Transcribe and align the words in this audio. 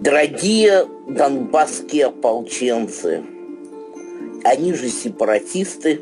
Дорогие 0.00 0.86
донбасские 1.08 2.06
ополченцы, 2.06 3.24
они 4.44 4.72
же 4.72 4.88
сепаратисты, 4.88 6.00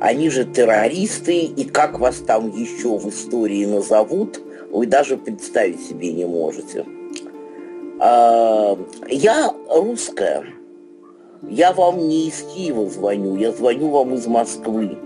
они 0.00 0.30
же 0.30 0.44
террористы, 0.44 1.40
и 1.40 1.64
как 1.64 1.98
вас 1.98 2.16
там 2.16 2.50
еще 2.50 2.96
в 2.96 3.08
истории 3.08 3.66
назовут, 3.66 4.40
вы 4.70 4.86
даже 4.86 5.16
представить 5.16 5.86
себе 5.86 6.12
не 6.12 6.24
можете. 6.24 6.86
А, 7.98 8.78
я 9.08 9.54
русская, 9.68 10.46
я 11.42 11.72
вам 11.72 11.98
не 12.08 12.28
из 12.28 12.42
Киева 12.42 12.88
звоню, 12.88 13.36
я 13.36 13.52
звоню 13.52 13.88
вам 13.90 14.14
из 14.14 14.26
Москвы. 14.26 14.96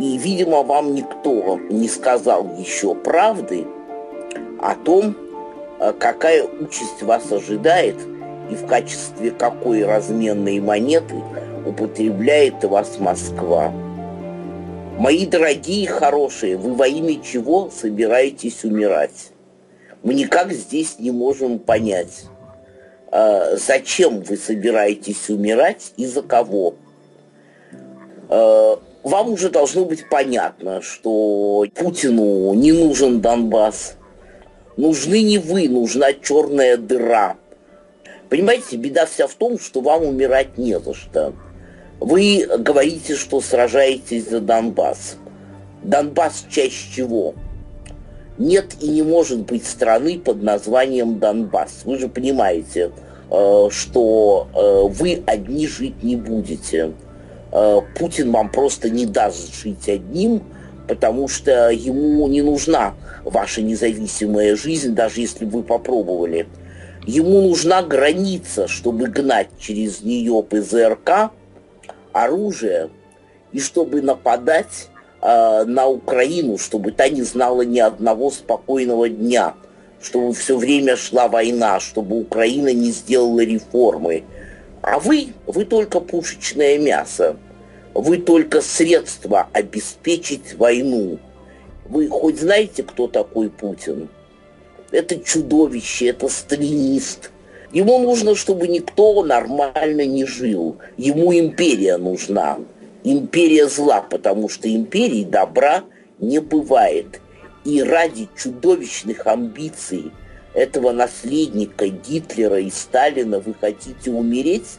И, 0.00 0.16
видимо, 0.16 0.62
вам 0.62 0.94
никто 0.94 1.60
не 1.68 1.86
сказал 1.86 2.48
еще 2.56 2.94
правды 2.94 3.66
о 4.58 4.74
том, 4.74 5.14
а 5.78 5.92
какая 5.92 6.42
участь 6.44 7.02
вас 7.02 7.30
ожидает 7.30 7.96
и 8.50 8.54
в 8.54 8.66
качестве 8.66 9.30
какой 9.30 9.84
разменной 9.84 10.58
монеты 10.58 11.16
употребляет 11.66 12.64
вас 12.64 12.98
Москва. 12.98 13.70
Мои 14.98 15.26
дорогие 15.26 15.86
хорошие, 15.86 16.56
вы 16.56 16.72
во 16.72 16.88
имя 16.88 17.22
чего 17.22 17.68
собираетесь 17.70 18.64
умирать? 18.64 19.32
Мы 20.02 20.14
никак 20.14 20.50
здесь 20.50 20.98
не 20.98 21.10
можем 21.10 21.58
понять, 21.58 22.24
а, 23.12 23.54
зачем 23.56 24.22
вы 24.22 24.38
собираетесь 24.38 25.28
умирать 25.28 25.92
и 25.98 26.06
за 26.06 26.22
кого. 26.22 26.74
Вам 29.02 29.30
уже 29.30 29.50
должно 29.50 29.84
быть 29.84 30.08
понятно, 30.08 30.82
что 30.82 31.64
Путину 31.74 32.52
не 32.54 32.72
нужен 32.72 33.20
Донбасс– 33.20 33.94
Нужны 34.80 35.20
не 35.20 35.36
вы, 35.36 35.68
нужна 35.68 36.14
черная 36.14 36.78
дыра. 36.78 37.36
Понимаете, 38.30 38.76
беда 38.76 39.04
вся 39.04 39.26
в 39.26 39.34
том, 39.34 39.58
что 39.58 39.82
вам 39.82 40.04
умирать 40.04 40.56
не 40.56 40.80
за 40.80 40.94
что. 40.94 41.34
Вы 41.98 42.48
говорите, 42.58 43.14
что 43.14 43.42
сражаетесь 43.42 44.30
за 44.30 44.40
Донбасс. 44.40 45.16
Донбасс 45.82 46.46
чаще 46.50 46.94
чего? 46.96 47.34
Нет 48.38 48.76
и 48.80 48.88
не 48.88 49.02
может 49.02 49.40
быть 49.40 49.66
страны 49.66 50.18
под 50.18 50.42
названием 50.42 51.18
Донбасс. 51.18 51.82
Вы 51.84 51.98
же 51.98 52.08
понимаете, 52.08 52.90
э, 53.30 53.68
что 53.70 54.48
э, 54.54 54.88
вы 54.88 55.22
одни 55.26 55.66
жить 55.66 56.02
не 56.02 56.16
будете. 56.16 56.94
Э, 57.52 57.80
Путин 57.96 58.30
вам 58.30 58.50
просто 58.50 58.90
не 58.90 59.06
даст 59.06 59.54
жить 59.54 59.88
одним, 59.88 60.42
потому 60.88 61.28
что 61.28 61.70
ему 61.70 62.26
не 62.28 62.42
нужна 62.42 62.94
ваша 63.24 63.62
независимая 63.62 64.56
жизнь, 64.56 64.94
даже 64.94 65.20
если 65.20 65.44
вы 65.44 65.62
попробовали. 65.62 66.48
Ему 67.06 67.40
нужна 67.40 67.82
граница, 67.82 68.68
чтобы 68.68 69.06
гнать 69.06 69.48
через 69.58 70.02
нее 70.02 70.42
ПЗРК, 70.42 71.30
оружие, 72.12 72.90
и 73.52 73.58
чтобы 73.58 74.02
нападать 74.02 74.88
э, 75.22 75.64
на 75.64 75.86
Украину, 75.86 76.58
чтобы 76.58 76.92
та 76.92 77.08
не 77.08 77.22
знала 77.22 77.62
ни 77.62 77.78
одного 77.78 78.30
спокойного 78.30 79.08
дня, 79.08 79.54
чтобы 80.02 80.32
все 80.34 80.56
время 80.56 80.96
шла 80.96 81.28
война, 81.28 81.80
чтобы 81.80 82.18
Украина 82.18 82.72
не 82.72 82.90
сделала 82.90 83.40
реформы. 83.40 84.24
А 84.90 84.98
вы, 84.98 85.28
вы 85.46 85.66
только 85.66 86.00
пушечное 86.00 86.76
мясо. 86.76 87.36
Вы 87.94 88.18
только 88.18 88.60
средство 88.60 89.48
обеспечить 89.52 90.54
войну. 90.54 91.20
Вы 91.88 92.08
хоть 92.08 92.40
знаете, 92.40 92.82
кто 92.82 93.06
такой 93.06 93.50
Путин? 93.50 94.08
Это 94.90 95.20
чудовище, 95.20 96.06
это 96.06 96.28
сталинист. 96.28 97.30
Ему 97.72 98.00
нужно, 98.00 98.34
чтобы 98.34 98.66
никто 98.66 99.22
нормально 99.22 100.04
не 100.06 100.24
жил. 100.24 100.78
Ему 100.96 101.32
империя 101.38 101.96
нужна. 101.96 102.58
Империя 103.04 103.68
зла, 103.68 104.02
потому 104.02 104.48
что 104.48 104.68
империи 104.68 105.22
добра 105.22 105.84
не 106.18 106.40
бывает. 106.40 107.20
И 107.64 107.80
ради 107.80 108.28
чудовищных 108.36 109.28
амбиций 109.28 110.10
этого 110.54 110.92
наследника 110.92 111.88
Гитлера 111.88 112.58
и 112.58 112.70
Сталина 112.70 113.40
вы 113.40 113.54
хотите 113.54 114.10
умереть? 114.10 114.78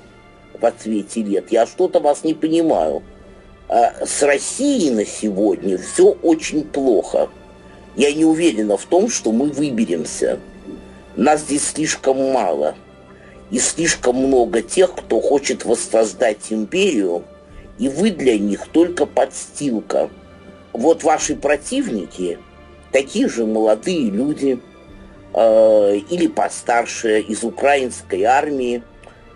в 0.61 0.65
отсвете 0.65 1.23
лет. 1.23 1.51
Я 1.51 1.65
что-то 1.65 1.99
вас 1.99 2.23
не 2.23 2.33
понимаю. 2.33 3.03
А 3.67 4.05
с 4.05 4.21
Россией 4.21 4.91
на 4.91 5.05
сегодня 5.05 5.77
все 5.77 6.11
очень 6.21 6.63
плохо. 6.63 7.29
Я 7.95 8.13
не 8.13 8.25
уверена 8.25 8.77
в 8.77 8.85
том, 8.85 9.09
что 9.09 9.31
мы 9.31 9.49
выберемся. 9.49 10.39
Нас 11.15 11.41
здесь 11.41 11.67
слишком 11.69 12.31
мало. 12.31 12.75
И 13.49 13.59
слишком 13.59 14.15
много 14.15 14.61
тех, 14.61 14.95
кто 14.95 15.19
хочет 15.19 15.65
воссоздать 15.65 16.51
империю, 16.51 17.23
и 17.79 17.89
вы 17.89 18.11
для 18.11 18.37
них 18.37 18.67
только 18.67 19.05
подстилка. 19.05 20.09
Вот 20.71 21.03
ваши 21.03 21.35
противники, 21.35 22.39
такие 22.93 23.27
же 23.27 23.45
молодые 23.45 24.09
люди, 24.09 24.61
э, 25.33 25.97
или 26.09 26.27
постарше 26.27 27.19
из 27.21 27.43
украинской 27.43 28.23
армии, 28.23 28.83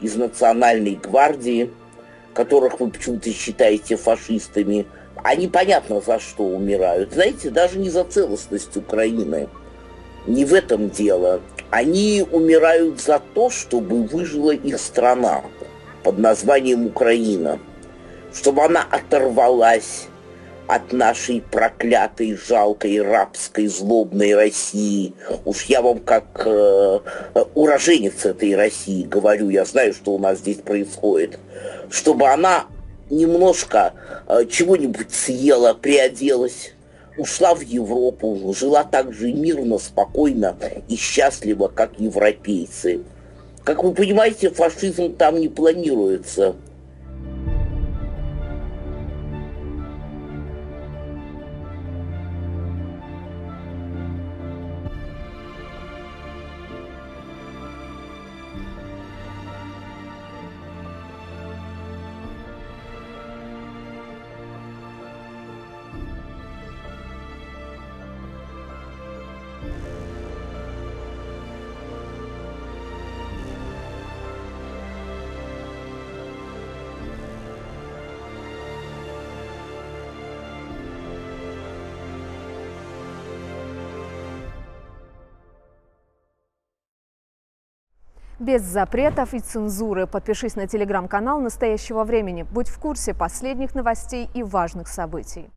из 0.02 0.16
Национальной 0.16 0.96
гвардии, 0.96 1.72
которых 2.34 2.80
вы 2.80 2.90
почему-то 2.90 3.32
считаете 3.32 3.96
фашистами, 3.96 4.86
они 5.24 5.48
понятно 5.48 6.02
за 6.02 6.20
что 6.20 6.44
умирают. 6.44 7.14
Знаете, 7.14 7.50
даже 7.50 7.80
не 7.80 7.90
за 7.90 8.04
целостность 8.04 8.76
Украины. 8.78 9.48
Не 10.28 10.46
в 10.46 10.54
этом 10.54 10.90
дело. 10.90 11.42
Они 11.72 12.26
умирают 12.32 13.02
за 13.02 13.20
то, 13.34 13.50
чтобы 13.50 14.04
выжила 14.04 14.52
их 14.52 14.80
страна 14.80 15.44
под 16.04 16.20
названием 16.20 16.86
Украина. 16.86 17.60
Чтобы 18.34 18.64
она 18.64 18.86
оторвалась 18.90 20.08
от 20.68 20.92
нашей 20.94 21.42
проклятой, 21.42 22.36
жалкой, 22.36 23.02
рабской, 23.02 23.68
злобной 23.68 24.36
России. 24.36 25.14
Уж 25.46 25.64
я 25.66 25.82
вам 25.82 26.00
как 26.00 26.44
э, 26.46 27.00
уроженец 27.54 28.26
этой 28.26 28.56
России 28.56 29.04
говорю, 29.04 29.50
я 29.50 29.66
знаю, 29.66 29.94
что 29.94 30.14
у 30.14 30.20
нас 30.20 30.40
здесь 30.40 30.58
происходит. 30.58 31.40
Чтобы 31.90 32.28
она 32.28 32.66
немножко 33.10 33.94
э, 34.28 34.46
чего-нибудь 34.50 35.14
съела, 35.14 35.74
приоделась, 35.74 36.74
ушла 37.18 37.54
в 37.54 37.62
Европу, 37.62 38.54
жила 38.58 38.84
так 38.84 39.14
же 39.14 39.32
мирно, 39.32 39.78
спокойно 39.78 40.58
и 40.88 40.96
счастливо, 40.96 41.68
как 41.68 42.00
европейцы. 42.00 43.02
Как 43.64 43.84
вы 43.84 43.94
понимаете, 43.94 44.50
фашизм 44.50 45.16
там 45.16 45.40
не 45.40 45.48
планируется. 45.48 46.56
Без 88.40 88.64
запретов 88.64 89.34
и 89.34 89.40
цензуры. 89.40 90.08
Подпишись 90.08 90.56
на 90.56 90.68
телеграм-канал 90.68 91.40
настоящего 91.40 92.04
времени. 92.04 92.44
Будь 92.44 92.68
в 92.68 92.78
курсе 92.80 93.14
последних 93.14 93.76
новостей 93.76 94.30
и 94.34 94.44
важных 94.44 94.90
событий. 94.90 95.50